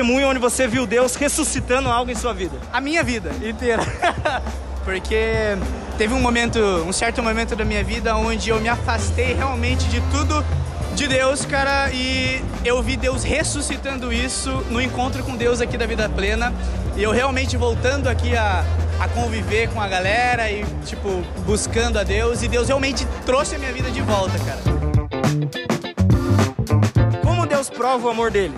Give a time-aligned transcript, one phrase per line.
[0.00, 2.56] testemunho onde você viu Deus ressuscitando algo em sua vida?
[2.72, 3.82] A minha vida inteira.
[4.82, 5.58] Porque
[5.98, 10.00] teve um momento, um certo momento da minha vida onde eu me afastei realmente de
[10.10, 10.42] tudo
[10.94, 15.86] de Deus, cara, e eu vi Deus ressuscitando isso no encontro com Deus aqui da
[15.86, 16.52] Vida Plena.
[16.96, 18.64] E eu realmente voltando aqui a,
[18.98, 22.42] a conviver com a galera e, tipo, buscando a Deus.
[22.42, 24.60] E Deus realmente trouxe a minha vida de volta, cara.
[27.22, 28.54] Como Deus prova o amor dele?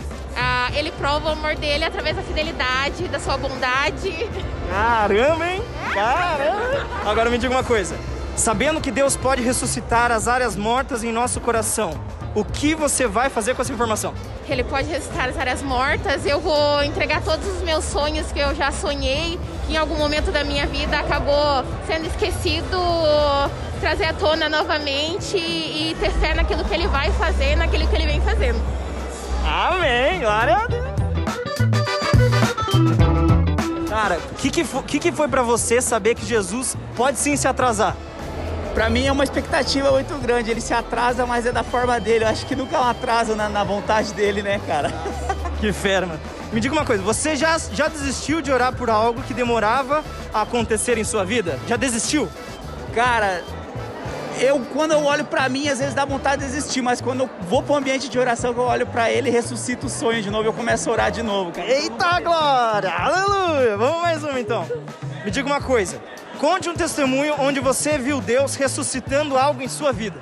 [0.74, 4.28] Ele prova o amor dele através da fidelidade, da sua bondade.
[4.70, 5.62] Caramba, hein?
[5.92, 6.86] Caramba!
[7.04, 7.96] Agora me diga uma coisa.
[8.34, 11.92] Sabendo que Deus pode ressuscitar as áreas mortas em nosso coração,
[12.34, 14.14] o que você vai fazer com essa informação?
[14.48, 16.24] Ele pode ressuscitar as áreas mortas.
[16.24, 20.32] Eu vou entregar todos os meus sonhos que eu já sonhei, que em algum momento
[20.32, 22.78] da minha vida acabou sendo esquecido,
[23.80, 28.06] trazer à tona novamente e ter fé naquilo que ele vai fazer, naquilo que ele
[28.06, 28.60] vem fazendo.
[29.44, 30.20] Amém!
[30.20, 30.82] Glória a Deus!
[33.88, 37.36] Cara, o que, que, foi, que, que foi pra você saber que Jesus pode sim
[37.36, 37.96] se atrasar?
[38.74, 40.50] Pra mim é uma expectativa muito grande.
[40.50, 42.24] Ele se atrasa, mas é da forma dele.
[42.24, 44.90] Eu acho que nunca é um atraso na, na vontade dele, né, cara?
[45.60, 46.18] Que fera, mano.
[46.52, 50.02] Me diga uma coisa, você já, já desistiu de orar por algo que demorava
[50.34, 51.56] a acontecer em sua vida?
[51.68, 52.28] Já desistiu?
[52.92, 53.44] Cara,
[54.40, 57.30] eu quando eu olho pra mim, às vezes dá vontade de desistir, mas quando eu
[57.48, 60.44] vou pro ambiente de oração, que eu olho pra ele, ressuscita o sonho de novo,
[60.48, 61.68] eu começo a orar de novo, cara.
[61.68, 62.90] Eita glória!
[62.90, 63.76] Aleluia!
[63.76, 64.66] Vamos mais uma então.
[65.24, 66.00] Me diga uma coisa.
[66.38, 70.18] Conte um testemunho onde você viu Deus ressuscitando algo em sua vida.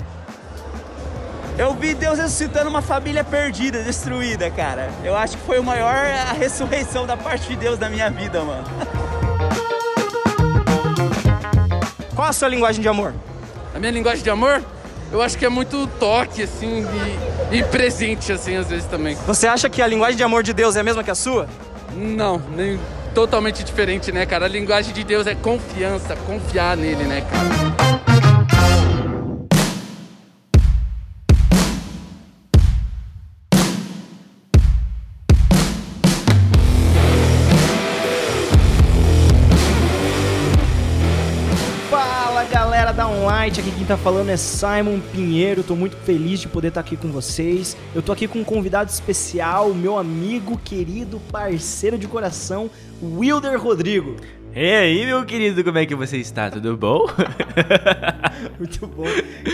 [1.56, 4.91] Eu vi Deus ressuscitando uma família perdida, destruída, cara.
[5.05, 8.42] Eu acho que foi o maior a ressurreição da parte de Deus na minha vida,
[8.42, 8.64] mano.
[12.14, 13.14] Qual a sua linguagem de amor?
[13.81, 14.62] A minha linguagem de amor,
[15.11, 16.84] eu acho que é muito toque, assim,
[17.50, 19.17] e, e presente, assim, às vezes também.
[19.27, 21.48] Você acha que a linguagem de amor de Deus é a mesma que a sua?
[21.97, 22.78] Não, nem
[23.14, 24.45] totalmente diferente, né, cara?
[24.45, 27.90] A linguagem de Deus é confiança, confiar nele, né, cara?
[43.41, 46.95] Online, aqui quem tá falando é Simon Pinheiro, tô muito feliz de poder estar aqui
[46.95, 47.75] com vocês.
[47.95, 52.71] Eu tô aqui com um convidado especial, meu amigo, querido, parceiro de coração,
[53.03, 54.15] Wilder Rodrigo.
[54.55, 56.51] E aí, meu querido, como é que você está?
[56.51, 57.06] Tudo bom?
[58.61, 59.06] Muito bom.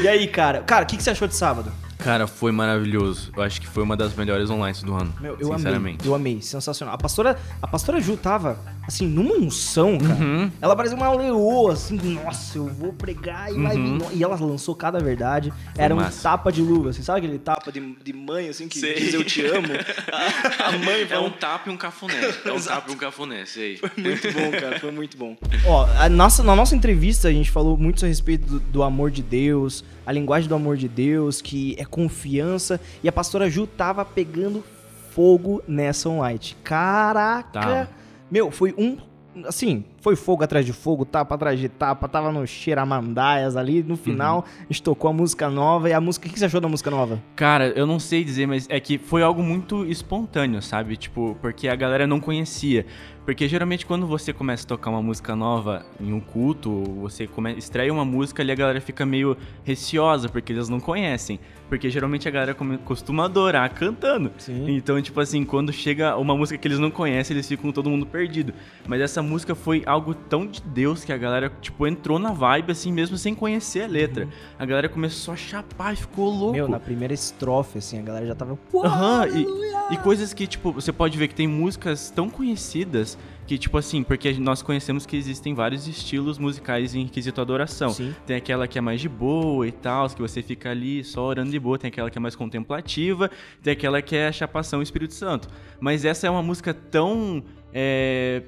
[0.02, 0.62] E aí, cara?
[0.62, 1.70] Cara, o que, que você achou de sábado?
[1.98, 3.32] Cara, foi maravilhoso.
[3.36, 5.14] Eu acho que foi uma das melhores online do ano.
[5.20, 5.58] Meu, eu amei.
[5.58, 6.06] sinceramente.
[6.06, 6.94] Eu amei, sensacional.
[6.94, 10.14] A pastora, a pastora Ju tava, assim, numa unção, cara.
[10.14, 10.50] Uhum.
[10.60, 13.82] Ela parecia uma leoa, assim, nossa, eu vou pregar e vai vir.
[13.82, 14.08] Uhum.
[14.12, 15.52] E ela lançou cada verdade.
[15.76, 16.22] Era um massa.
[16.22, 18.94] tapa de luva, assim, sabe aquele tapa de, de mãe, assim, que Sei.
[18.94, 19.68] diz eu te amo?
[20.12, 22.20] A, a mãe É falou, um tapa e um cafuné.
[22.44, 23.80] É um tapa e um cafuné, sei.
[23.96, 25.36] Muito bom, cara, foi muito bom.
[25.66, 29.10] Ó, a nossa, na nossa entrevista a gente falou muito a respeito do, do amor
[29.10, 33.66] de Deus, a linguagem do amor de Deus, que é confiança, e a pastora Ju
[33.66, 34.64] tava pegando
[35.10, 36.38] fogo nessa online.
[36.62, 37.48] Caraca!
[37.52, 38.05] Tava.
[38.30, 38.96] Meu, foi um.
[39.44, 43.82] Assim, foi fogo atrás de fogo, tapa atrás de tapa, tava no cheiramandaias ali.
[43.82, 45.90] No final, a gente tocou a música nova.
[45.90, 46.28] E a música.
[46.28, 47.20] O que você achou da música nova?
[47.34, 50.96] Cara, eu não sei dizer, mas é que foi algo muito espontâneo, sabe?
[50.96, 52.86] Tipo, porque a galera não conhecia.
[53.26, 57.58] Porque geralmente quando você começa a tocar uma música nova em um culto, você come...
[57.58, 61.40] estreia uma música ali a galera fica meio receosa, porque eles não conhecem.
[61.68, 64.30] Porque geralmente a galera costuma adorar cantando.
[64.38, 64.66] Sim.
[64.68, 68.06] Então, tipo assim, quando chega uma música que eles não conhecem, eles ficam todo mundo
[68.06, 68.54] perdido.
[68.86, 72.72] Mas essa música foi algo tão de Deus que a galera, tipo, entrou na vibe,
[72.72, 74.28] assim, mesmo sem conhecer a letra.
[74.58, 76.52] A galera começou a chapar e ficou louco.
[76.52, 78.58] Meu, na primeira estrofe, assim, a galera já tava.
[78.74, 83.56] Aham, e, e coisas que, tipo, você pode ver que tem músicas tão conhecidas que,
[83.56, 87.90] tipo assim, porque nós conhecemos que existem vários estilos musicais em quesito adoração.
[87.90, 88.14] Sim.
[88.26, 91.50] Tem aquela que é mais de boa e tal, que você fica ali só orando
[91.50, 91.78] de boa.
[91.78, 93.30] Tem aquela que é mais contemplativa.
[93.62, 95.48] Tem aquela que é a chapação Espírito Santo.
[95.78, 97.42] Mas essa é uma música tão.
[97.72, 98.42] é,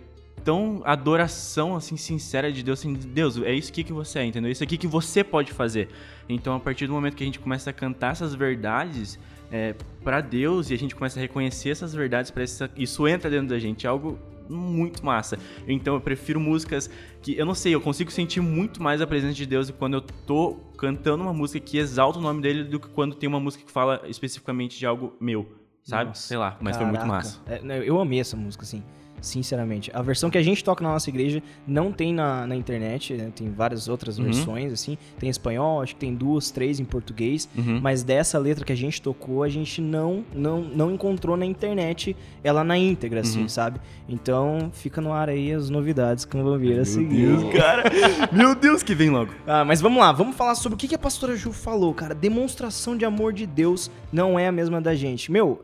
[0.48, 2.78] tão adoração, assim, sincera de Deus.
[2.78, 4.50] Assim, Deus, é isso aqui que você é, entendeu?
[4.50, 5.90] Isso aqui que você pode fazer.
[6.26, 9.18] Então, a partir do momento que a gente começa a cantar essas verdades
[9.52, 12.32] é, para Deus e a gente começa a reconhecer essas verdades,
[12.78, 13.86] isso entra dentro da gente.
[13.86, 14.18] É algo
[14.48, 15.38] muito massa.
[15.66, 16.88] Então eu prefiro músicas
[17.20, 20.00] que, eu não sei, eu consigo sentir muito mais a presença de Deus quando eu
[20.00, 23.62] tô cantando uma música que exalta o nome dele do que quando tem uma música
[23.66, 25.46] que fala especificamente de algo meu,
[25.84, 26.08] sabe?
[26.08, 27.16] Nossa, sei lá, mas foi muito Caraca.
[27.16, 27.38] massa.
[27.44, 28.82] É, né, eu amei essa música, assim.
[29.20, 29.90] Sinceramente.
[29.94, 33.30] A versão que a gente toca na nossa igreja não tem na, na internet, né?
[33.34, 34.24] tem várias outras Uhum.
[34.26, 34.96] versões, assim.
[35.18, 37.48] Tem em espanhol, acho que tem duas, três em português.
[37.56, 37.80] Uhum.
[37.82, 42.16] Mas dessa letra que a gente tocou, a gente não, não, não encontrou na internet
[42.42, 43.48] ela na íntegra, assim, Uhum.
[43.48, 43.80] sabe?
[44.08, 47.26] Então fica no ar aí as novidades que vão vir a seguir.
[47.36, 47.84] Deus, cara.
[48.32, 49.32] Meu Deus, que vem logo.
[49.46, 52.14] Ah, mas vamos lá, vamos falar sobre o que que a pastora Ju falou, cara.
[52.14, 55.30] Demonstração de amor de Deus não é a mesma da gente.
[55.30, 55.62] Meu,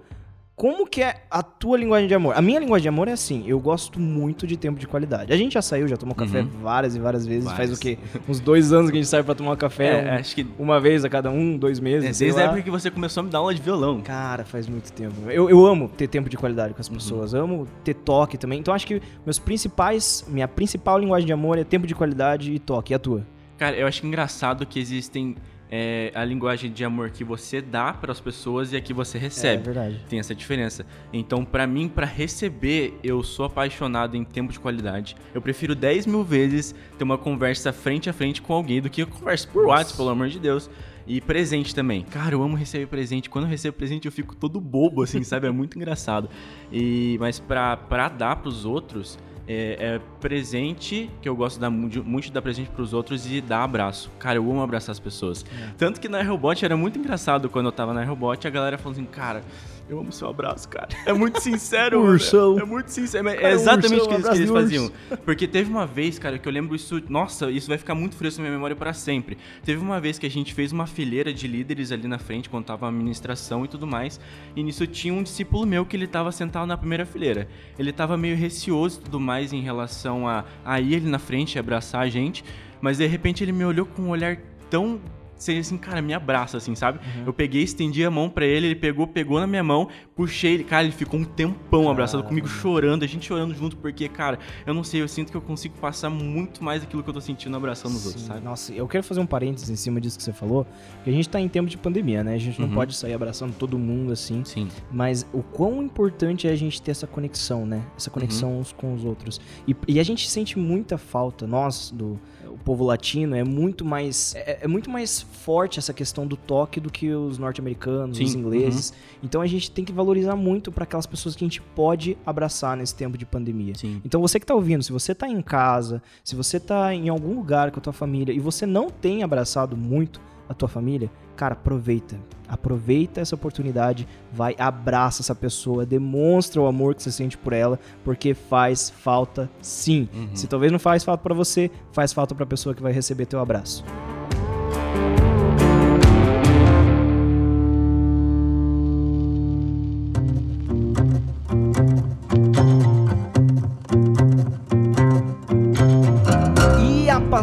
[0.56, 2.36] como que é a tua linguagem de amor?
[2.36, 5.32] A minha linguagem de amor é assim, eu gosto muito de tempo de qualidade.
[5.32, 7.44] A gente já saiu, já tomou café várias e várias vezes.
[7.46, 7.78] Faz Várias.
[7.78, 7.98] o quê?
[8.28, 10.06] Uns dois anos que a gente sai pra tomar café.
[10.08, 12.20] É, um- acho que Uma vez a cada um, dois meses.
[12.20, 14.00] é, desde a época que você começou a me dar aula de violão.
[14.00, 15.14] Cara, faz muito tempo.
[15.28, 16.94] Eu, eu amo ter tempo de qualidade com as Uhum.
[16.94, 17.34] pessoas.
[17.34, 18.60] Amo ter toque também.
[18.60, 22.58] Então acho que meus principais, minha principal linguagem de amor é tempo de qualidade e
[22.60, 22.92] toque.
[22.92, 23.26] E a tua?
[23.58, 25.34] Cara, eu acho engraçado que existem
[25.70, 29.18] é, a linguagem de amor que você dá para as pessoas e a que você
[29.18, 29.62] É recebe.
[29.64, 30.00] verdade.
[30.08, 30.84] Tem essa diferença.
[31.12, 35.16] Então, pra mim, pra receber, eu sou apaixonado em tempo de qualidade.
[35.34, 39.02] Eu prefiro 10 mil vezes ter uma conversa frente a frente com alguém do que
[39.02, 40.70] eu converso por WhatsApp, pelo amor de Deus.
[41.06, 42.00] E presente também.
[42.02, 43.28] Cara, eu amo receber presente.
[43.28, 45.46] Quando eu recebo presente, eu fico todo bobo, assim, sabe?
[45.46, 46.30] É muito engraçado.
[46.72, 51.70] E, mas pra, pra dar pros outros, é, é presente, que eu gosto de dar
[51.70, 54.10] muito de dar presente pros outros e dar abraço.
[54.18, 55.44] Cara, eu amo abraçar as pessoas.
[55.76, 58.98] Tanto que na Robot era muito engraçado quando eu tava na Robot, a galera falando
[58.98, 59.42] assim, cara,
[59.88, 60.88] eu amo seu abraço, cara.
[61.06, 62.00] É muito sincero.
[62.04, 62.58] Ursão.
[62.58, 63.24] É muito sincero.
[63.24, 64.90] mas Cara, É exatamente o que, eles- que eles faziam.
[65.24, 67.02] Porque teve uma vez, cara, que eu lembro isso.
[67.08, 69.36] Nossa, isso vai ficar muito fresco na minha memória para sempre.
[69.64, 72.64] Teve uma vez que a gente fez uma fileira de líderes ali na frente, quando
[72.64, 74.18] tava a administração e tudo mais.
[74.56, 77.46] E nisso tinha um discípulo meu que ele tava sentado na primeira fileira.
[77.78, 81.56] Ele tava meio receoso e tudo mais em relação a, a ir ali na frente
[81.56, 82.44] e abraçar a gente.
[82.80, 84.36] Mas de repente ele me olhou com um olhar
[84.70, 85.00] tão.
[85.44, 86.98] Seria assim, cara, me abraça, assim, sabe?
[87.26, 90.64] Eu peguei, estendi a mão pra ele, ele pegou, pegou na minha mão, puxei ele,
[90.64, 94.72] cara, ele ficou um tempão abraçado comigo, chorando, a gente chorando junto, porque, cara, eu
[94.72, 97.54] não sei, eu sinto que eu consigo passar muito mais aquilo que eu tô sentindo
[97.56, 98.40] abraçando os outros, sabe?
[98.42, 101.28] Nossa, eu quero fazer um parênteses em cima disso que você falou, porque a gente
[101.28, 102.34] tá em tempo de pandemia, né?
[102.34, 102.74] A gente não Uhum.
[102.74, 104.68] pode sair abraçando todo mundo assim, Sim.
[104.90, 107.82] mas o quão importante é a gente ter essa conexão, né?
[107.96, 109.38] Essa conexão uns com os outros.
[109.68, 112.18] E, e a gente sente muita falta, nós, do
[112.54, 116.80] o povo latino, é muito mais é, é muito mais forte essa questão do toque
[116.80, 118.92] do que os norte-americanos, os ingleses.
[119.22, 122.76] Então a gente tem que valorizar muito para aquelas pessoas que a gente pode abraçar
[122.76, 123.74] nesse tempo de pandemia.
[123.74, 124.00] Sim.
[124.04, 127.34] Então você que tá ouvindo, se você tá em casa, se você tá em algum
[127.34, 131.54] lugar com a tua família e você não tem abraçado muito a tua família, cara,
[131.54, 132.18] aproveita.
[132.48, 137.78] Aproveita essa oportunidade, vai, abraça essa pessoa, demonstra o amor que você sente por ela,
[138.04, 140.08] porque faz falta sim.
[140.34, 143.40] Se talvez não faz falta pra você, faz falta pra pessoa que vai receber teu
[143.40, 143.84] abraço.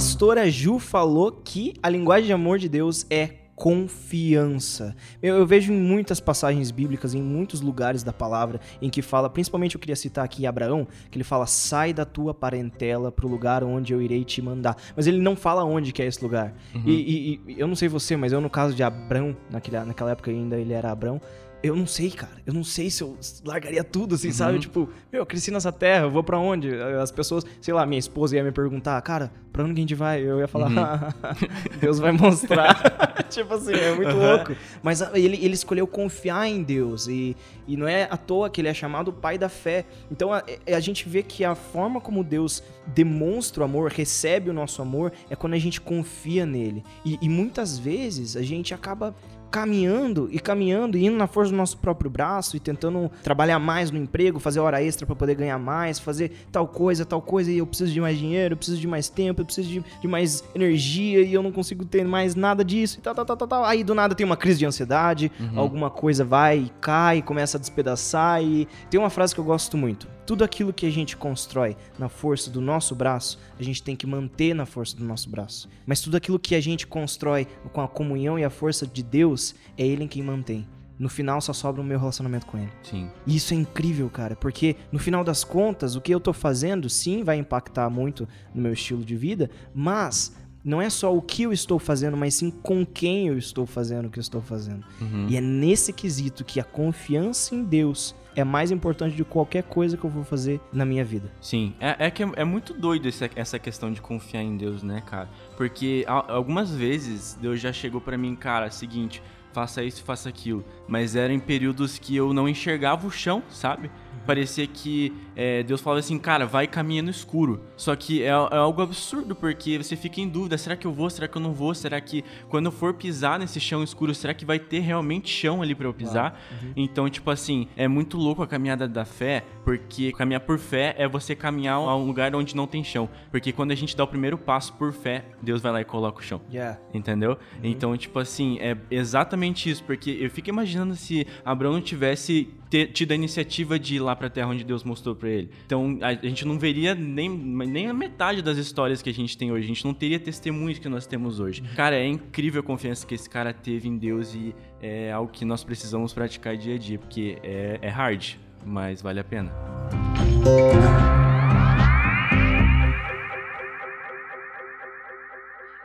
[0.01, 4.95] Pastora Ju falou que a linguagem de amor de Deus é confiança.
[5.21, 9.29] Eu, eu vejo em muitas passagens bíblicas, em muitos lugares da palavra, em que fala,
[9.29, 13.63] principalmente eu queria citar aqui Abraão, que ele fala: sai da tua parentela pro lugar
[13.63, 14.75] onde eu irei te mandar.
[14.95, 16.55] Mas ele não fala onde que é esse lugar.
[16.83, 20.09] E, e- e eu não sei você, mas eu no caso de Abrão, naquela, naquela
[20.13, 21.21] época ainda ele era Abrão.
[21.63, 22.31] Eu não sei, cara.
[22.45, 24.59] Eu não sei se eu largaria tudo, assim, sabe?
[24.59, 26.73] Tipo, meu, eu cresci nessa terra, eu vou pra onde?
[26.99, 30.21] As pessoas, sei lá, minha esposa ia me perguntar, cara, pra onde a gente vai?
[30.21, 31.15] Eu ia falar,
[31.79, 32.75] Deus vai mostrar.
[33.29, 34.55] tipo assim, é muito louco.
[34.81, 37.35] Mas ah, ele, ele escolheu confiar em Deus e,
[37.67, 39.85] e não é à toa que ele é chamado o pai da fé.
[40.09, 44.53] Então a, a gente vê que a forma como Deus demonstra o amor, recebe o
[44.53, 46.83] nosso amor, é quando a gente confia nele.
[47.05, 49.15] E, e muitas vezes a gente acaba
[49.51, 53.91] caminhando e caminhando e indo na força do nosso próprio braço e tentando trabalhar mais
[53.91, 57.57] no emprego, fazer hora extra para poder ganhar mais, fazer tal coisa, tal coisa e
[57.57, 60.43] eu preciso de mais dinheiro, eu preciso de mais tempo, eu preciso de, de mais
[60.55, 63.65] energia e eu não consigo ter mais nada disso e tal, tal, tal, tal, tal.
[63.65, 67.59] Aí do nada tem uma crise de ansiedade, alguma coisa vai e cai, começa a
[67.59, 70.07] despedaçar e tem uma frase que eu gosto muito.
[70.25, 74.07] Tudo aquilo que a gente constrói na força do nosso braço, a gente tem que
[74.07, 75.67] manter na força do nosso braço.
[75.85, 79.40] Mas tudo aquilo que a gente constrói com a comunhão e a força de Deus,
[79.77, 80.67] é Ele quem mantém.
[80.97, 82.71] No final só sobra o meu relacionamento com Ele.
[82.83, 83.09] Sim.
[83.25, 86.87] E isso é incrível, cara, porque no final das contas, o que eu tô fazendo
[86.89, 91.41] sim vai impactar muito no meu estilo de vida, mas não é só o que
[91.43, 94.85] eu estou fazendo, mas sim com quem eu estou fazendo o que eu estou fazendo.
[95.27, 99.97] E é nesse quesito que a confiança em Deus é mais importante de qualquer coisa
[99.97, 101.31] que eu vou fazer na minha vida.
[101.41, 104.83] Sim, é, é que é, é muito doido esse- essa questão de confiar em Deus,
[104.83, 105.27] né, cara?
[105.57, 109.21] Porque algumas vezes Deus já chegou pra mim, cara, seguinte,
[109.53, 110.63] faça isso, faça aquilo.
[110.87, 113.91] Mas era em períodos que eu não enxergava o chão, sabe?
[114.25, 117.61] Parecia que é, Deus falava assim, cara, vai caminhando no escuro.
[117.75, 121.09] Só que é, é, algo absurdo, porque você fica em dúvida, será que eu vou,
[121.09, 121.73] será que eu não vou?
[121.73, 125.61] Será que quando eu for pisar nesse chão escuro, será que vai ter realmente chão
[125.61, 126.39] ali para eu pisar?
[126.61, 126.73] Uhum.
[126.75, 131.07] Então, tipo assim, é muito louco a caminhada da fé, porque caminhar por fé é
[131.07, 133.09] você caminhar a um lugar onde não tem chão.
[133.31, 136.19] Porque quando a gente dá o primeiro passo por fé, Deus vai lá e coloca
[136.19, 136.41] o chão.
[136.51, 136.79] Yeah.
[136.93, 137.31] Entendeu?
[137.31, 137.59] Uhum.
[137.63, 142.49] Então, tipo assim, é exatamente isso, porque eu fico imaginando se Abraão não tivesse
[142.93, 145.49] tido a iniciativa de lá pra terra onde Deus mostrou para ele.
[145.65, 149.37] Então, a, a, gente não veria nem, nem a metade das histórias que a gente
[149.37, 149.65] tem hoje.
[149.65, 151.61] A gente não teria testemunhos que nós temos hoje.
[151.75, 155.45] Cara, é incrível a confiança que esse cara teve em Deus e é algo que
[155.45, 159.51] nós precisamos praticar dia a dia, porque é, é hard, mas vale a pena.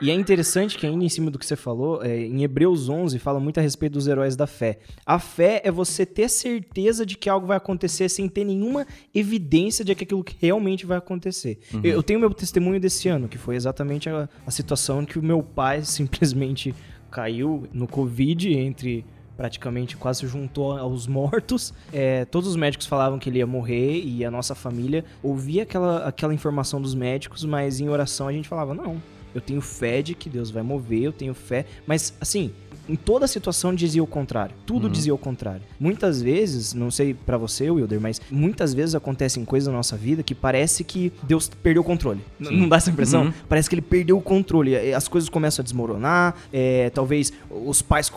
[0.01, 3.19] E é interessante que ainda em cima do que você falou, é, em Hebreus 11
[3.19, 4.79] fala muito a respeito dos heróis da fé.
[5.07, 9.85] A fé é você ter certeza de que algo vai acontecer sem ter nenhuma evidência
[9.85, 11.59] de que aquilo realmente vai acontecer.
[11.73, 11.81] Uhum.
[11.83, 15.19] Eu, eu, tenho meu testemunho desse ano, que foi exatamente a, a situação em que
[15.19, 16.75] o meu pai simplesmente
[17.11, 19.05] caiu no Covid entre
[19.37, 21.73] praticamente quase juntou aos mortos.
[21.93, 26.07] É, todos os médicos falavam que ele ia morrer e a nossa família ouvia aquela,
[26.07, 29.01] aquela informação dos médicos, mas em oração a gente falava: não,
[29.37, 31.67] eu tenho fé de que Deus vai mover, eu tenho fé.
[31.87, 32.55] Mas, assim,
[32.89, 34.55] em toda situação dizia o contrário.
[34.65, 34.93] Tudo uhum.
[34.93, 35.63] dizia o contrário.
[35.79, 40.23] Muitas vezes, não sei para você, Wilder, mas muitas vezes acontecem coisas na nossa vida
[40.23, 42.21] que parece que Deus perdeu o controle.
[42.39, 43.27] Não dá essa impressão?
[43.27, 43.33] Uhum.
[43.49, 44.77] Parece que ele perdeu o controle.
[44.93, 48.11] As coisas começam a desmoronar, é, talvez os pais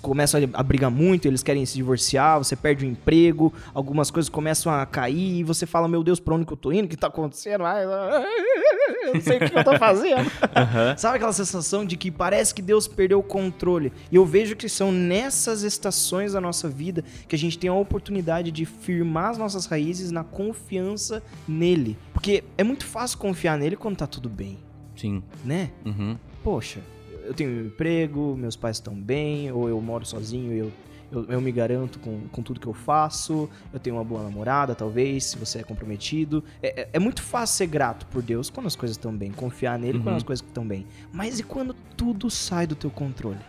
[0.00, 4.72] começam a brigar muito, eles querem se divorciar, você perde o emprego, algumas coisas começam
[4.72, 6.86] a cair e você fala, meu Deus, pra onde que eu tô indo?
[6.86, 7.64] O que tá acontecendo?
[7.64, 10.28] Ai, eu não sei o que eu tô fazendo.
[10.58, 10.96] Uhum.
[10.96, 13.92] Sabe aquela sensação de que parece que Deus perdeu o controle?
[14.10, 17.74] E eu vejo que são nessas estações da nossa vida que a gente tem a
[17.74, 21.96] oportunidade de firmar as nossas raízes na confiança nele.
[22.12, 24.58] Porque é muito fácil confiar nele quando tá tudo bem.
[24.96, 25.22] Sim.
[25.44, 25.70] Né?
[25.84, 26.16] Uhum.
[26.42, 26.80] Poxa,
[27.24, 30.72] eu tenho um emprego, meus pais estão bem, ou eu moro sozinho e eu
[31.10, 34.74] eu, eu, me garanto com, com tudo que eu faço, eu tenho uma boa namorada,
[34.74, 36.44] talvez, se você é comprometido.
[36.62, 39.78] É, é, é muito fácil ser grato por Deus quando as coisas estão bem, confiar
[39.78, 40.04] nele uhum.
[40.04, 40.86] quando as coisas estão bem.
[41.12, 43.40] Mas e quando tudo sai do teu controle?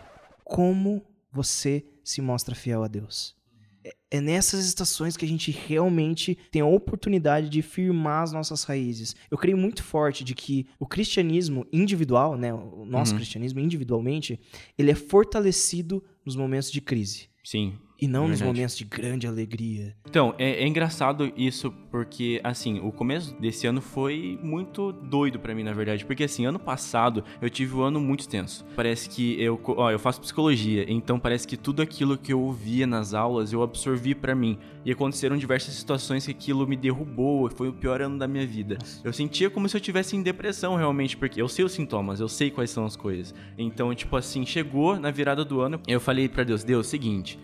[0.50, 3.36] Como você se mostra fiel a Deus?
[3.84, 8.64] É, é nessas estações que a gente realmente tem a oportunidade de firmar as nossas
[8.64, 9.14] raízes.
[9.30, 13.18] Eu creio muito forte de que o cristianismo individual, né, o nosso uhum.
[13.18, 14.40] cristianismo individualmente,
[14.76, 17.28] ele é fortalecido nos momentos de crise.
[17.44, 17.78] Sim.
[18.00, 19.94] E não nos momentos de grande alegria.
[20.08, 25.54] Então, é, é, engraçado isso porque, assim, o começo desse ano foi muito doido para
[25.54, 26.04] mim, na verdade.
[26.06, 28.64] Porque, assim, ano passado eu tive um ano muito tenso.
[28.74, 32.86] Parece que eu, ó, eu faço psicologia, então parece que tudo aquilo que eu ouvia
[32.86, 34.58] nas aulas eu absorvi para mim.
[34.84, 38.78] E aconteceram diversas situações que aquilo me derrubou, foi o pior ano da minha vida.
[39.04, 42.28] Eu sentia como se eu tivesse em depressão realmente, porque eu sei os sintomas, eu
[42.28, 43.34] sei quais são as coisas.
[43.58, 47.38] Então, tipo assim, chegou na virada do ano, eu falei para Deus, Deus, seguinte,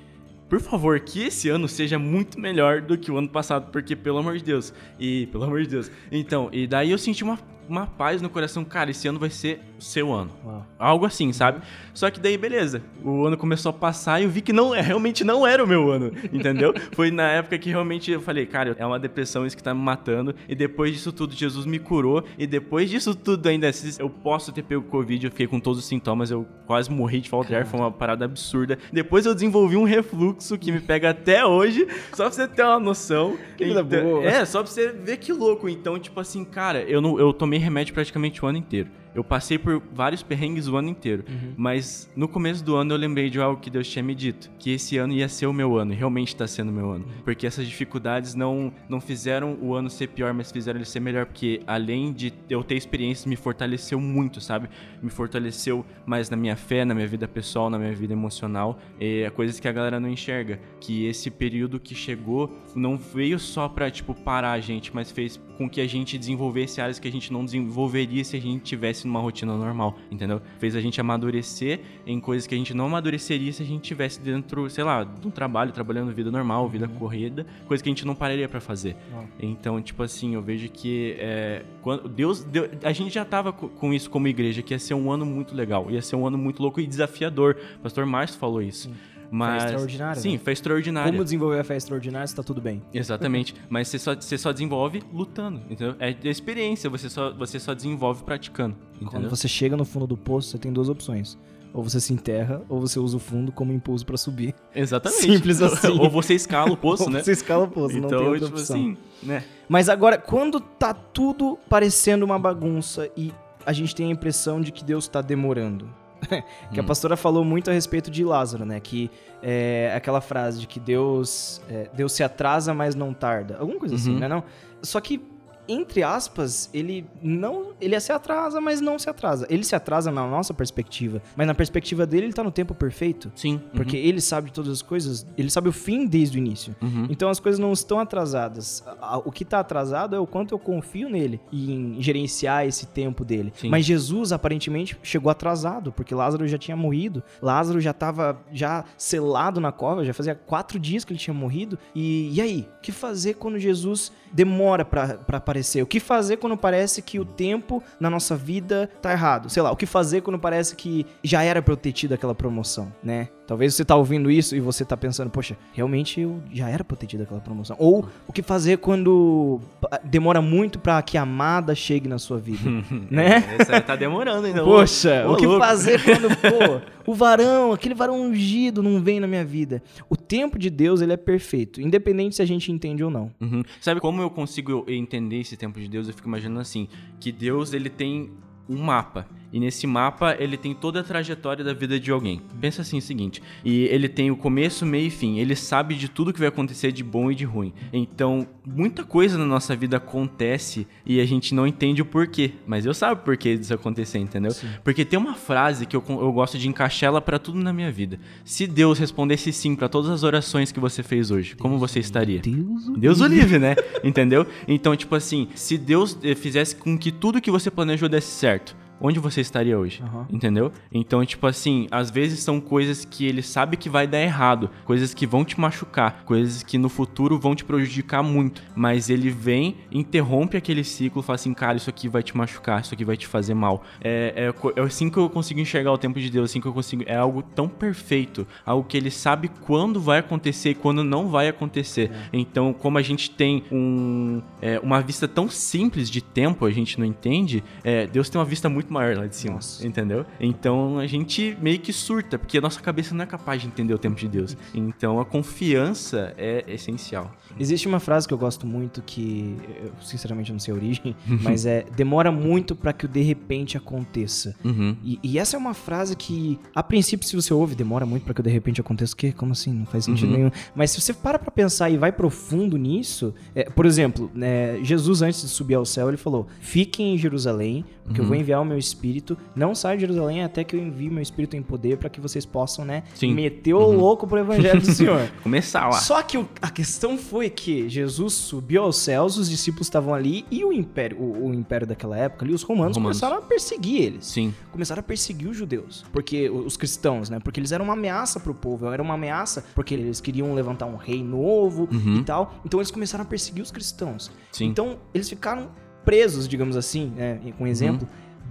[0.48, 4.18] por favor, que esse ano seja muito melhor do que o ano passado, porque pelo
[4.18, 4.72] amor de Deus.
[4.98, 5.90] E pelo amor de Deus.
[6.10, 7.38] Então, e daí eu senti uma
[7.68, 10.30] uma paz no coração, cara, esse ano vai ser o seu ano.
[10.44, 10.66] Uau.
[10.78, 11.60] Algo assim, sabe?
[11.92, 15.24] Só que daí, beleza, o ano começou a passar e eu vi que não, realmente
[15.24, 16.74] não era o meu ano, entendeu?
[16.92, 19.80] Foi na época que realmente eu falei, cara, é uma depressão isso que tá me
[19.80, 24.52] matando, e depois disso tudo, Jesus me curou, e depois disso tudo ainda, eu posso
[24.52, 27.54] ter pego Covid, eu fiquei com todos os sintomas, eu quase morri de falta de
[27.54, 28.78] ar, foi uma parada absurda.
[28.92, 32.80] Depois eu desenvolvi um refluxo que me pega até hoje, só pra você ter uma
[32.80, 33.36] noção.
[33.56, 34.24] Que então, boa.
[34.24, 35.68] É, só pra você ver que louco.
[35.68, 38.90] Então, tipo assim, cara, eu, não, eu tomei tomei remédio praticamente o ano inteiro.
[39.14, 41.24] Eu passei por vários perrengues o ano inteiro.
[41.26, 41.54] Uhum.
[41.56, 44.50] Mas no começo do ano eu lembrei de algo que Deus tinha me dito.
[44.58, 45.94] Que esse ano ia ser o meu ano.
[45.94, 47.06] E realmente está sendo o meu ano.
[47.06, 47.22] Uhum.
[47.24, 51.24] Porque essas dificuldades não, não fizeram o ano ser pior, mas fizeram ele ser melhor.
[51.24, 54.68] Porque além de eu ter experiências, me fortaleceu muito, sabe?
[55.02, 58.78] Me fortaleceu mais na minha fé, na minha vida pessoal, na minha vida emocional.
[59.00, 60.60] E é coisas que a galera não enxerga.
[60.78, 65.40] Que esse período que chegou não veio só pra, tipo, parar a gente, mas fez
[65.56, 69.06] com que a gente desenvolvesse áreas que a gente não desenvolveria se a gente tivesse
[69.06, 70.40] numa rotina normal, entendeu?
[70.58, 74.20] Fez a gente amadurecer em coisas que a gente não amadureceria se a gente tivesse
[74.20, 76.94] dentro, sei lá, de um trabalho, trabalhando vida normal, vida uhum.
[76.94, 78.96] corrida, coisa que a gente não pararia para fazer.
[79.12, 79.26] Uhum.
[79.40, 83.92] Então, tipo assim, eu vejo que é, quando Deus, Deus, a gente já tava com
[83.92, 86.62] isso como igreja, que ia ser um ano muito legal, ia ser um ano muito
[86.62, 87.56] louco e desafiador.
[87.78, 88.90] O pastor Márcio falou isso.
[89.30, 90.20] Mas, fé extraordinária.
[90.22, 90.38] Sim, né?
[90.38, 91.12] fé extraordinária.
[91.12, 92.82] Como desenvolver a fé extraordinária se tá tudo bem.
[92.92, 93.54] Exatamente.
[93.68, 95.94] Mas você só, você só desenvolve lutando, entendeu?
[95.98, 98.76] É experiência, você só, você só desenvolve praticando.
[98.94, 99.10] Entendeu?
[99.10, 101.38] Quando você chega no fundo do poço, você tem duas opções.
[101.74, 104.54] ou você se enterra, ou você usa o fundo como impulso pra subir.
[104.74, 105.20] Exatamente.
[105.20, 105.98] Simples assim.
[105.98, 107.22] Ou você escala o poço, Ou né?
[107.22, 108.76] Você escala o poço, não tem Então, outra tipo opção.
[108.76, 109.44] assim, né?
[109.68, 113.30] Mas agora, quando tá tudo parecendo uma bagunça e
[113.66, 115.86] a gente tem a impressão de que Deus tá demorando.
[116.72, 116.86] que a Hum.
[116.86, 118.80] pastora falou muito a respeito de Lázaro, né?
[118.80, 119.10] Que
[119.42, 123.56] é aquela frase de que Deus, é, Deus se atrasa, mas não tarda.
[123.58, 124.18] Alguma coisa assim, Uhum.
[124.20, 124.28] né?
[124.28, 124.42] Não?
[124.82, 125.20] Só que,
[125.68, 127.72] entre aspas, ele não.
[127.80, 129.46] Ele se atrasa, mas não se atrasa.
[129.50, 131.20] Ele se atrasa na nossa perspectiva.
[131.34, 133.30] Mas na perspectiva dele, ele tá no tempo perfeito.
[133.34, 133.60] Sim.
[133.74, 136.74] Porque ele sabe de todas as coisas, ele sabe o fim desde o início.
[136.80, 137.06] Uhum.
[137.10, 138.84] Então as coisas não estão atrasadas.
[139.24, 143.24] O que está atrasado é o quanto eu confio nele e em gerenciar esse tempo
[143.24, 143.52] dele.
[143.56, 143.68] Sim.
[143.68, 147.22] Mas Jesus aparentemente chegou atrasado, porque Lázaro já tinha morrido.
[147.42, 151.78] Lázaro já estava já selado na cova, já fazia quatro dias que ele tinha morrido.
[151.94, 152.68] E, e aí?
[152.78, 155.55] O que fazer quando Jesus demora para aparecer?
[155.82, 159.48] O que fazer quando parece que o tempo na nossa vida tá errado?
[159.48, 162.34] Sei lá, o que fazer quando parece que já era pra eu ter tido aquela
[162.34, 163.28] promoção, né?
[163.46, 166.96] Talvez você tá ouvindo isso e você tá pensando, poxa, realmente eu já era pra
[166.96, 167.76] ter tido aquela promoção.
[167.78, 172.38] Ou o que fazer quando pa- demora muito pra que a amada chegue na sua
[172.38, 172.68] vida,
[173.10, 173.56] né?
[173.58, 174.62] Essa aí tá demorando ainda.
[174.64, 175.64] Poxa, Ô, o que louco.
[175.64, 179.82] fazer quando, pô, o varão, aquele varão ungido não vem na minha vida?
[180.10, 183.30] O tempo de Deus, ele é perfeito, independente se a gente entende ou não.
[183.40, 183.62] Uhum.
[183.80, 186.08] Sabe como eu consigo entender esse tempo de Deus?
[186.08, 186.88] Eu fico imaginando assim,
[187.20, 188.30] que Deus ele tem
[188.68, 189.26] um mapa.
[189.52, 192.42] E nesse mapa ele tem toda a trajetória da vida de alguém.
[192.60, 195.38] Pensa assim o seguinte, e ele tem o começo, meio e fim.
[195.38, 197.72] Ele sabe de tudo que vai acontecer de bom e de ruim.
[197.92, 202.52] Então, muita coisa na nossa vida acontece e a gente não entende o porquê.
[202.66, 204.52] Mas eu sabe o porquê disso acontecer, entendeu?
[204.82, 207.90] Porque tem uma frase que eu, eu gosto de encaixar ela pra tudo na minha
[207.90, 208.18] vida.
[208.44, 212.40] Se Deus respondesse sim pra todas as orações que você fez hoje, como você estaria?
[212.40, 213.76] Deus Deus o livre, né?
[214.02, 214.46] Entendeu?
[214.66, 218.76] Então, tipo assim, se Deus eh, fizesse com que tudo que você planejou desse certo,
[219.00, 220.02] onde você estaria hoje?
[220.02, 220.26] Aham.
[220.30, 220.72] Entendeu?
[220.92, 225.14] Então, tipo assim, às vezes são coisas que ele sabe que vai dar errado, coisas
[225.14, 229.76] que vão te machucar, coisas que no futuro vão te prejudicar muito, mas ele vem,
[229.90, 233.26] interrompe aquele ciclo, fala assim, cara, isso aqui vai te machucar, isso aqui vai te
[233.26, 233.84] fazer mal.
[234.00, 236.72] É, é, é assim que eu consigo enxergar o tempo de Deus, assim que eu
[236.72, 237.04] consigo.
[237.06, 241.48] É algo tão perfeito, algo que ele sabe quando vai acontecer e quando não vai
[241.48, 242.10] acontecer.
[242.32, 246.98] Então, como a gente tem um, é, uma vista tão simples de tempo, a gente
[246.98, 249.86] não entende, é, Deus tem uma vista muito maior lá de cima, Nossa.
[249.86, 250.24] entendeu?
[250.40, 253.94] Então a gente meio que surta, porque a nossa cabeça não é capaz de entender
[253.94, 254.56] o tempo de Deus.
[254.74, 257.32] Então a confiança é essencial.
[257.58, 261.64] Existe uma frase que eu gosto muito que eu sinceramente não sei a origem, mas
[261.66, 264.54] é demora muito pra que o de repente aconteça.
[264.64, 264.96] Uhum.
[265.02, 268.34] E, e essa é uma frase que, a princípio, se você ouve, demora muito pra
[268.34, 269.14] que o de repente aconteça.
[269.14, 269.32] O quê?
[269.32, 269.72] Como assim?
[269.72, 270.36] Não faz sentido Uhum.
[270.36, 270.50] nenhum.
[270.74, 275.22] Mas se você para pra pensar e vai profundo nisso, é, por exemplo, né, Jesus
[275.22, 278.28] antes de subir ao céu, ele falou: Fiquem em Jerusalém, porque eu Uhum.
[278.28, 279.36] vou enviar o meu espírito.
[279.54, 282.44] Não saia de Jerusalém até que eu envie meu espírito em poder pra que vocês
[282.46, 283.34] possam, né, Sim.
[283.34, 285.30] meter o louco pro evangelho do Senhor.
[285.42, 285.92] Começar lá.
[285.98, 290.44] Só que o- a questão foi que Jesus subiu aos céus, os discípulos estavam ali
[290.50, 293.18] e o império, o, o império daquela época ali, os romanos, Romanos.
[293.20, 294.26] começaram a perseguir eles.
[294.26, 294.54] Sim.
[294.72, 297.38] Começaram a perseguir os judeus, porque os cristãos, né?
[297.40, 300.96] Porque eles eram uma ameaça pro povo, era uma ameaça porque eles queriam levantar um
[300.96, 302.18] rei novo Uhum.
[302.20, 302.54] e tal.
[302.64, 304.30] Então eles começaram a perseguir os cristãos.
[304.52, 304.66] Sim.
[304.66, 305.68] Então eles ficaram
[306.04, 308.06] presos, digamos assim, né, com exemplo,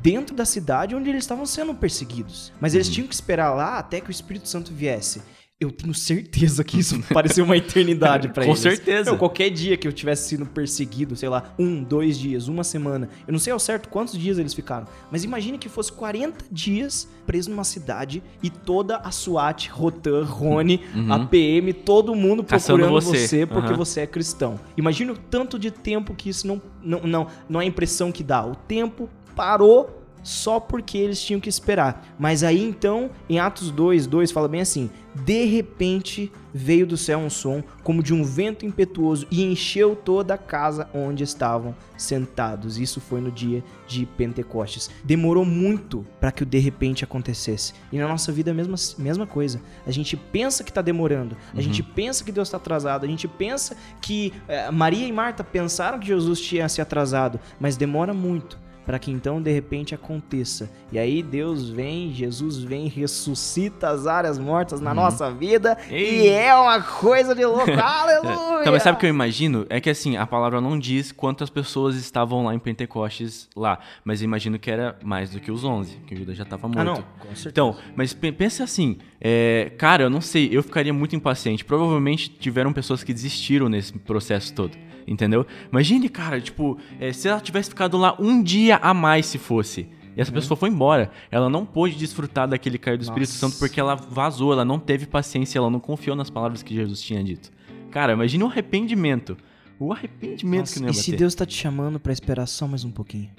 [0.06, 2.54] dentro da cidade onde eles estavam sendo perseguidos.
[2.62, 5.20] Mas eles tinham que esperar lá até que o Espírito Santo viesse.
[5.60, 8.60] Eu tenho certeza que isso pareceu uma eternidade pra Com eles.
[8.60, 9.10] certeza.
[9.10, 13.10] Eu, qualquer dia que eu tivesse sido perseguido, sei lá, um, dois dias, uma semana,
[13.26, 17.08] eu não sei ao certo quantos dias eles ficaram, mas imagine que fosse 40 dias
[17.26, 22.46] preso numa cidade e toda a SWAT, Rotan, Rony, a PM, todo mundo Uhum.
[22.46, 23.28] Procurando você.
[23.28, 23.78] você, porque Aham.
[23.78, 24.60] você é cristão.
[24.78, 28.24] Imagina o tanto de tempo que isso não, não, não, não é a impressão que
[28.24, 28.46] dá.
[28.46, 32.04] O tempo parou só porque eles tinham que esperar.
[32.18, 34.90] Mas aí então, em Atos 2, 2 fala bem assim:
[35.24, 40.34] De repente veio do céu um som como de um vento impetuoso e encheu toda
[40.34, 42.80] a casa onde estavam sentados.
[42.80, 44.90] Isso foi no dia de Pentecostes.
[45.04, 47.74] Demorou muito para que o de repente acontecesse.
[47.92, 49.62] E na nossa vida é a mesma, mesma coisa.
[49.86, 53.28] A gente pensa que tá demorando, a gente pensa que Deus tá atrasado, a gente
[53.28, 58.65] pensa que eh, Maria e Marta pensaram que Jesus tinha se atrasado, mas demora muito
[58.86, 60.70] para que então de repente aconteça.
[60.92, 66.30] E aí Deus vem, Jesus vem, ressuscita as áreas mortas na nossa vida e Ei.
[66.30, 67.72] é uma coisa de louco.
[67.82, 68.62] Aleluia!
[68.62, 69.66] Então, mas sabe o que eu imagino?
[69.70, 73.80] É que assim, a palavra não diz quantas pessoas estavam lá em Pentecostes lá.
[74.04, 76.68] Mas eu imagino que era mais do que os 11, que o Judas já estava
[76.68, 76.80] morto.
[76.80, 77.50] Ah, não, com certeza.
[77.50, 81.66] Então, mas pe- pensa assim, é, cara, eu não sei, eu ficaria muito impaciente.
[81.66, 85.46] Provavelmente tiveram pessoas que desistiram nesse processo todo, entendeu?
[85.72, 89.88] Imagine, cara, tipo, é, se ela tivesse ficado lá um dia a mais se fosse.
[90.18, 91.12] E essa pessoa foi embora.
[91.30, 93.40] Ela não pôde desfrutar daquele cair do Espírito Nossa.
[93.50, 97.02] Santo porque ela vazou, ela não teve paciência, ela não confiou nas palavras que Jesus
[97.02, 97.52] tinha dito.
[97.92, 99.36] Cara, imagine o arrependimento.
[99.78, 101.20] O arrependimento Nossa, que não ia e se bater.
[101.20, 103.30] Deus tá te chamando pra esperar só mais um pouquinho?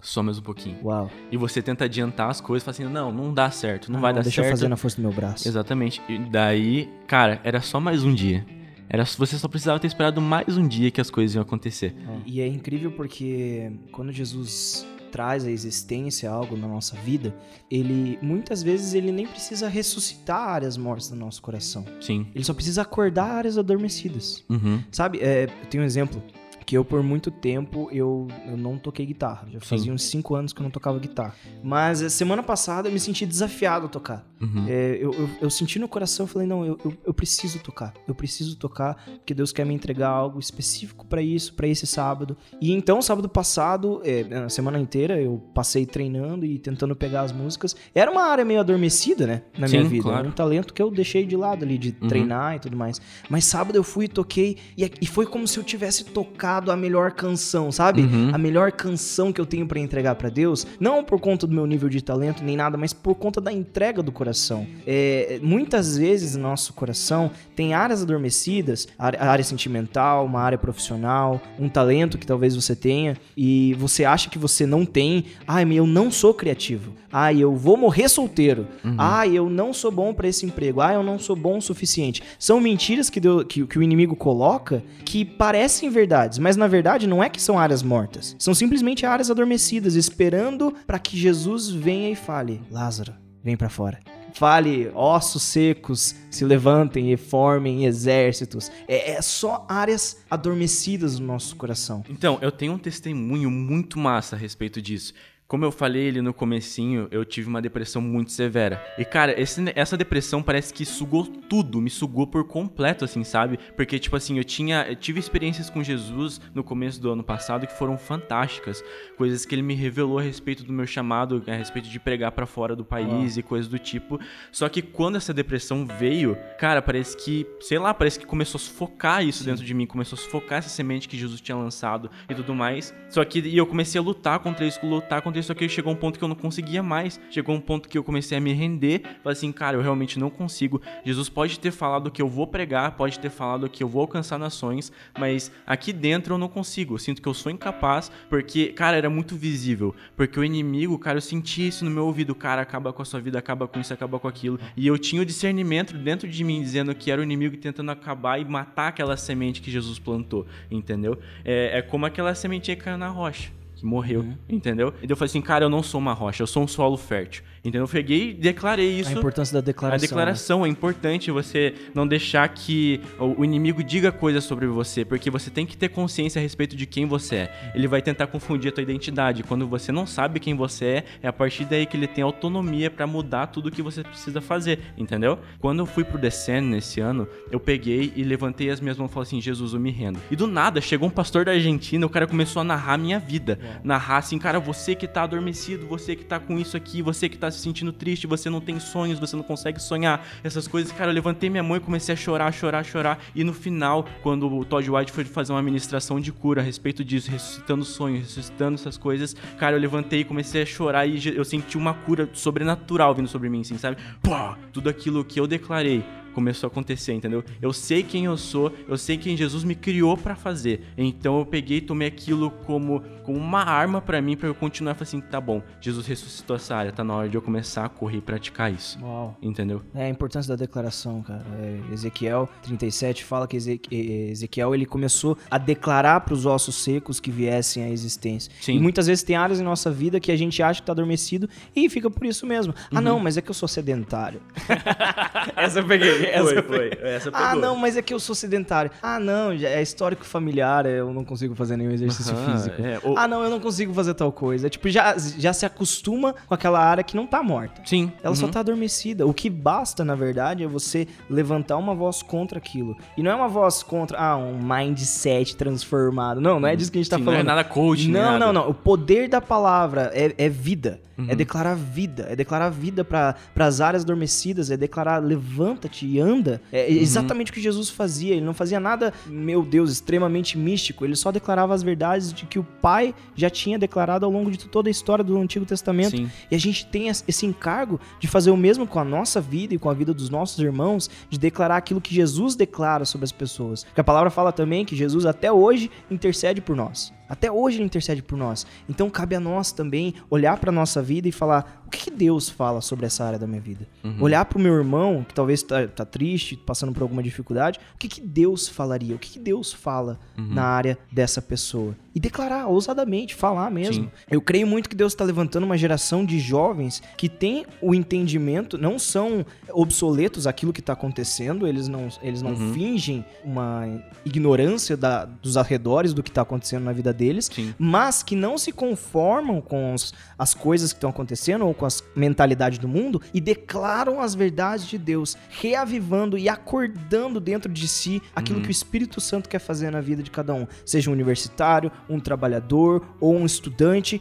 [0.00, 0.78] Só mais um pouquinho.
[0.82, 1.10] Uau.
[1.30, 4.14] E você tenta adiantar as coisas, fala assim, não, não dá certo, não Ah, vai
[4.14, 4.46] dar deixa certo.
[4.46, 5.46] eu fazer na força do meu braço.
[5.46, 6.00] Exatamente.
[6.08, 8.46] E daí, cara, era só mais um dia.
[8.88, 11.94] Era, você só precisava ter esperado mais um dia que as coisas iam acontecer.
[12.26, 17.32] E é incrível porque quando Jesus traz a existência algo na nossa vida,
[17.70, 21.84] ele muitas vezes ele nem precisa ressuscitar áreas mortas do nosso coração.
[22.00, 22.26] Sim.
[22.34, 24.44] Ele só precisa acordar áreas adormecidas.
[24.48, 24.82] Uhum.
[24.90, 26.20] Sabe, é, eu tenho um exemplo
[26.66, 29.46] que eu por muito tempo eu, eu não toquei guitarra.
[29.50, 31.34] Já fazia uns 5 anos que eu não tocava guitarra.
[31.62, 34.26] Mas eh, semana passada eu me senti desafiado a tocar.
[34.40, 34.66] Uhum.
[34.68, 37.94] É, eu, eu, eu senti no coração, eu falei, não, eu, eu, eu preciso tocar.
[38.06, 42.36] Eu preciso tocar, porque Deus quer me entregar algo específico pra isso, pra esse sábado.
[42.60, 47.32] E então, sábado passado, é, na semana inteira, eu passei treinando e tentando pegar as
[47.32, 47.74] músicas.
[47.94, 50.02] Era uma área meio adormecida, né, na minha Sim, vida.
[50.04, 50.18] claro.
[50.20, 52.08] Era um talento que eu deixei de lado ali, de Uhum.
[52.08, 53.00] treinar e tudo mais.
[53.30, 56.76] Mas sábado eu fui e toquei, e, e foi como se eu tivesse tocado a
[56.76, 58.02] melhor canção, sabe?
[58.02, 58.30] Uhum.
[58.32, 61.66] A melhor canção que eu tenho pra entregar pra Deus, não por conta do meu
[61.66, 64.66] nível de talento nem nada, mas por conta da entrega do coração.
[64.86, 71.40] É, muitas vezes no nosso coração tem áreas adormecidas, a área- sentimental, uma área profissional,
[71.58, 75.24] um talento que talvez você tenha e você acha que você não tem.
[75.46, 76.92] Ai, eu não sou criativo.
[77.12, 78.66] Ai, eu vou morrer solteiro.
[78.98, 80.80] Ai, eu não sou bom pra esse emprego.
[80.80, 82.22] Ai, eu não sou bom o suficiente.
[82.38, 87.06] São mentiras que, Deus- que- que o inimigo coloca que parecem verdades, mas na verdade
[87.06, 88.36] não é que são áreas mortas.
[88.38, 93.98] São simplesmente áreas adormecidas, esperando pra que Jesus venha e fale: Lázaro, vem pra fora.
[94.34, 98.70] Fale, ossos secos se levantem e formem exércitos.
[98.86, 102.04] É, é só áreas adormecidas no nosso coração.
[102.10, 105.14] Então, eu tenho um testemunho muito massa a respeito disso.
[105.54, 108.84] Como eu falei ali no comecinho, eu tive uma depressão muito severa.
[108.98, 113.56] E, cara, esse- essa depressão parece que sugou tudo, me sugou por completo, assim, sabe?
[113.76, 114.84] Porque, tipo assim, eu tinha.
[114.88, 118.82] Eu tive experiências com Jesus no começo do ano passado que foram fantásticas.
[119.16, 122.46] Coisas que ele me revelou a respeito do meu chamado, a respeito de pregar pra
[122.46, 124.18] fora do país e coisas do tipo.
[124.50, 128.60] Só que quando essa depressão veio, cara, parece que, sei lá, parece que começou a
[128.60, 132.34] sufocar isso dentro de mim, começou a sufocar essa semente que Jesus tinha lançado e
[132.34, 132.92] tudo mais.
[133.08, 135.92] Só que e eu comecei a lutar contra isso, lutar contra isso, só que chegou
[135.92, 137.20] um ponto que eu não conseguia mais.
[137.30, 140.30] Chegou um ponto que eu comecei a me render, falei assim, cara, eu realmente não
[140.30, 140.80] consigo.
[141.04, 144.38] Jesus pode ter falado que eu vou pregar, pode ter falado que eu vou alcançar
[144.38, 146.94] nações, mas aqui dentro eu não consigo.
[146.94, 149.94] Eu sinto que eu sou incapaz, porque, cara, era muito visível.
[150.16, 153.20] Porque o inimigo, cara, eu sentia isso no meu ouvido, cara, acaba com a sua
[153.20, 154.58] vida, acaba com isso, acaba com aquilo.
[154.76, 158.40] E eu tinha o discernimento dentro de mim dizendo que era o inimigo tentando acabar
[158.40, 161.18] e matar aquela semente que Jesus plantou, entendeu?
[161.44, 163.50] É, é como aquela sementinha que caiu na rocha.
[163.84, 164.94] Que morreu, entendeu?
[165.02, 167.44] E eu falei assim, cara, eu não sou uma rocha, eu sou um solo fértil.
[167.64, 167.84] Entendeu?
[167.84, 169.08] Eu peguei e declarei isso.
[169.08, 170.04] A importância da declaração.
[170.04, 175.30] A declaração é importante você não deixar que o inimigo diga coisas sobre você, porque
[175.30, 177.72] você tem que ter consciência a respeito de quem você é.
[177.74, 179.42] Ele vai tentar confundir a tua identidade.
[179.42, 182.90] Quando você não sabe quem você é, é a partir daí que ele tem autonomia
[182.90, 185.38] pra mudar tudo que você precisa fazer, entendeu?
[185.58, 189.14] Quando eu fui pro Descend nesse ano, eu peguei e levantei as minhas mãos e
[189.14, 190.20] falei assim: Jesus, eu me rendo.
[190.30, 193.18] E do nada chegou um pastor da Argentina, o cara começou a narrar a minha
[193.18, 193.58] vida.
[193.82, 197.38] Narrar assim, cara, você que tá adormecido, você que tá com isso aqui, você que
[197.38, 200.92] tá se sentindo triste, você não tem sonhos, você não consegue sonhar, essas coisas.
[200.92, 203.18] Cara, eu levantei minha mão e comecei a chorar, chorar, chorar.
[203.34, 207.04] E no final, quando o Todd White foi fazer uma ministração de cura a respeito
[207.04, 211.44] disso, ressuscitando sonhos, ressuscitando essas coisas, cara, eu levantei e comecei a chorar e eu
[211.44, 213.96] senti uma cura sobrenatural vindo sobre mim, assim, sabe?
[214.22, 217.42] Pô, tudo aquilo que eu declarei começou a acontecer, entendeu?
[217.62, 220.82] Eu sei quem eu sou, eu sei quem Jesus me criou pra fazer.
[220.98, 224.92] Então eu peguei e tomei aquilo como, como uma arma pra mim pra eu continuar
[224.92, 227.84] e falar assim, tá bom, Jesus ressuscitou essa área, tá na hora de eu começar
[227.84, 228.98] a correr e praticar isso.
[229.02, 229.36] Uau.
[229.40, 229.82] Entendeu?
[229.94, 231.44] É a importância da declaração, cara.
[231.60, 237.20] É, Ezequiel 37 fala que Eze- Ezequiel ele começou a declarar para os ossos secos
[237.20, 238.50] que viessem à existência.
[238.60, 238.76] Sim.
[238.76, 241.48] E muitas vezes tem áreas em nossa vida que a gente acha que tá adormecido
[241.74, 242.74] e fica por isso mesmo.
[242.94, 244.40] Ah, não, mas é que eu sou sedentário.
[245.56, 246.23] essa eu peguei.
[246.24, 246.90] Essa Foi, foi.
[247.02, 247.60] Essa Ah, pegou.
[247.60, 248.90] não, mas é que eu sou sedentário.
[249.02, 252.82] Ah, não, é histórico familiar, eu não consigo fazer nenhum exercício Aham, físico.
[252.82, 254.68] é, ou- Ah, não, eu não consigo fazer tal coisa.
[254.68, 257.82] Tipo, já, já se acostuma com aquela área que não tá morta.
[257.84, 258.12] Sim.
[258.22, 258.52] Ela só uhum.
[258.52, 259.26] tá adormecida.
[259.26, 262.96] O que basta, na verdade, é você levantar uma voz contra aquilo.
[263.16, 266.40] E não é uma voz contra, ah, um mindset transformado.
[266.40, 267.44] Não, não é disso que a gente tá Sim, falando.
[267.44, 268.38] Não é nada coach, Não, nada.
[268.38, 268.68] não, não.
[268.70, 271.00] O poder da palavra é, é vida.
[271.16, 271.26] Uhum.
[271.28, 272.26] É declarar vida.
[272.28, 274.70] É declarar vida para as áreas adormecidas.
[274.70, 278.34] É declarar levanta-te e anda, é exatamente o que Jesus fazia.
[278.34, 281.04] Ele não fazia nada, meu Deus, extremamente místico.
[281.04, 284.58] Ele só declarava as verdades de que o Pai já tinha declarado ao longo de
[284.68, 286.16] toda a história do Antigo Testamento.
[286.16, 286.30] Sim.
[286.50, 289.74] E a gente tem es- esse encargo de fazer o mesmo com a nossa vida
[289.74, 293.32] e com a vida dos nossos irmãos, de declarar aquilo que Jesus declara sobre as
[293.32, 293.84] pessoas.
[293.84, 297.12] Porque a palavra fala também que Jesus até hoje intercede por nós.
[297.28, 298.66] Até hoje ele intercede por nós.
[298.88, 302.48] Então cabe a nós também olhar para nossa vida e falar o que, que Deus
[302.48, 303.86] fala sobre essa área da minha vida.
[304.20, 307.98] Olhar para o meu irmão que talvez tá, tá triste, passando por alguma dificuldade, o
[307.98, 309.14] que, que Deus falaria?
[309.14, 311.94] O que, que Deus fala na área dessa pessoa?
[312.14, 314.04] E declarar ousadamente, falar mesmo.
[314.04, 314.10] Sim.
[314.30, 318.78] Eu creio muito que Deus está levantando uma geração de jovens que tem o entendimento,
[318.78, 322.72] não são obsoletos aquilo que está acontecendo, eles não, eles não Uhum.
[322.72, 323.84] fingem uma
[324.24, 327.74] ignorância da- dos arredores do que está acontecendo na vida deles, Sim.
[327.78, 332.02] mas que não se conformam com os- as coisas que estão acontecendo ou com as
[332.14, 338.20] mentalidades do mundo e declaram as verdades de Deus, reavivando e acordando dentro de si
[338.34, 341.90] aquilo que o Espírito Santo quer fazer na vida de cada um, seja um universitário,
[342.08, 344.20] um trabalhador ou um estudante,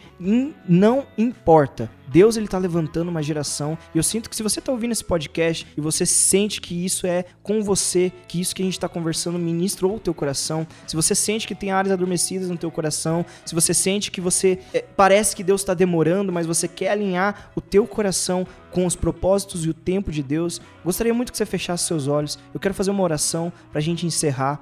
[0.67, 1.89] não importa.
[2.13, 5.03] Deus ele tá levantando uma geração e eu sinto que se você tá ouvindo esse
[5.03, 8.87] podcast e você sente que isso é com você, que isso que a gente tá
[8.87, 13.25] conversando ministrou o teu coração, se você sente que tem áreas adormecidas no teu coração,
[13.43, 17.51] se você sente que você é, parece que Deus está demorando, mas você quer alinhar
[17.55, 21.47] o teu coração com os propósitos e o tempo de Deus, gostaria muito que você
[21.47, 22.37] fechasse seus olhos.
[22.53, 24.61] Eu quero fazer uma oração pra gente encerrar.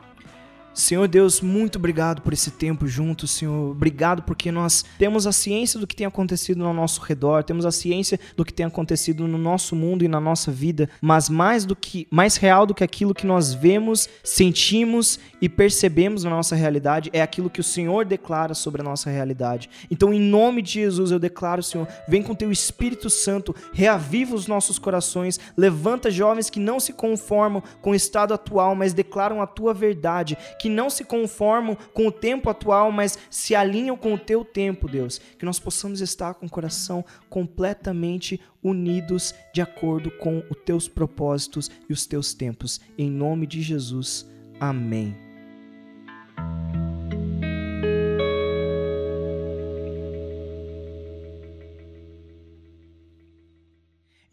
[0.74, 3.72] Senhor Deus, muito obrigado por esse tempo juntos, Senhor.
[3.72, 7.72] Obrigado porque nós temos a ciência do que tem acontecido no nosso redor, temos a
[7.72, 11.76] ciência do que tem acontecido no nosso mundo e na nossa vida, mas mais do
[11.76, 17.10] que mais real do que aquilo que nós vemos, sentimos e percebemos na nossa realidade
[17.12, 19.70] é aquilo que o Senhor declara sobre a nossa realidade.
[19.90, 24.48] Então, em nome de Jesus, eu declaro, Senhor, vem com teu Espírito Santo, reaviva os
[24.48, 29.48] nossos corações, levanta jovens que não se conformam com o estado atual, mas declaram a
[29.48, 34.18] tua verdade, que não se conformam com o tempo atual, mas se alinham com o
[34.18, 35.20] teu tempo, Deus.
[35.40, 41.72] Que nós possamos estar com o coração completamente unidos de acordo com os teus propósitos
[41.90, 42.80] e os teus tempos.
[42.96, 44.30] Em nome de Jesus.
[44.60, 45.31] Amém.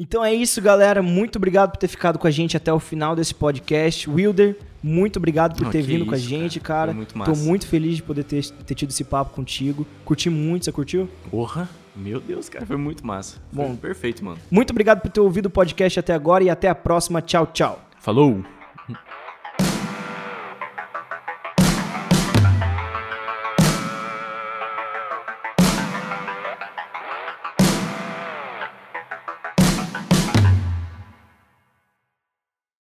[0.09, 1.03] Então é isso, galera.
[1.03, 4.09] Muito obrigado por ter ficado com a gente até o final desse podcast.
[4.09, 6.79] Wilder, muito obrigado por Não, ter vindo com a isso, gente, cara.
[6.79, 6.87] cara.
[6.93, 7.45] Foi muito Tô massa.
[7.45, 9.87] muito feliz de poder ter, ter tido esse papo contigo.
[10.07, 11.11] Curti muito, você curtiu?
[11.31, 13.37] Porra, meu Deus, cara, foi muito massa.
[13.53, 13.77] Foi Bom.
[13.77, 14.39] perfeito, mano.
[14.51, 17.21] Muito obrigado por ter ouvido o podcast até agora e até a próxima.
[17.21, 17.79] Tchau, tchau.
[18.01, 18.58] Falou!